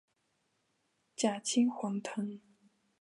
[1.15, 2.41] 假青黄藤